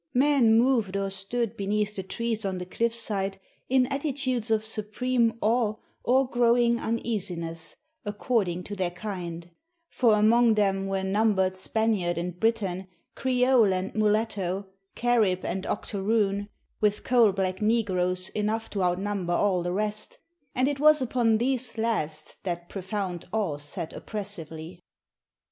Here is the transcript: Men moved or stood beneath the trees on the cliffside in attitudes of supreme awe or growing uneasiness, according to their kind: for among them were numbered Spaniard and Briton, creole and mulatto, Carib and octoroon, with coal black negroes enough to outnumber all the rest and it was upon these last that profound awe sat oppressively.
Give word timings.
Men 0.15 0.57
moved 0.57 0.97
or 0.97 1.11
stood 1.11 1.55
beneath 1.55 1.95
the 1.95 2.01
trees 2.01 2.43
on 2.43 2.57
the 2.57 2.65
cliffside 2.65 3.39
in 3.69 3.85
attitudes 3.85 4.49
of 4.49 4.63
supreme 4.65 5.37
awe 5.41 5.75
or 6.03 6.27
growing 6.27 6.79
uneasiness, 6.79 7.75
according 8.03 8.63
to 8.63 8.75
their 8.75 8.89
kind: 8.89 9.51
for 9.91 10.15
among 10.15 10.55
them 10.55 10.87
were 10.87 11.03
numbered 11.03 11.55
Spaniard 11.55 12.17
and 12.17 12.39
Briton, 12.39 12.87
creole 13.13 13.71
and 13.73 13.93
mulatto, 13.93 14.65
Carib 14.95 15.45
and 15.45 15.67
octoroon, 15.67 16.49
with 16.79 17.03
coal 17.03 17.31
black 17.31 17.61
negroes 17.61 18.29
enough 18.29 18.71
to 18.71 18.81
outnumber 18.81 19.33
all 19.33 19.61
the 19.61 19.71
rest 19.71 20.17
and 20.55 20.67
it 20.67 20.79
was 20.79 21.03
upon 21.03 21.37
these 21.37 21.77
last 21.77 22.41
that 22.43 22.69
profound 22.69 23.25
awe 23.31 23.57
sat 23.59 23.93
oppressively. 23.93 24.79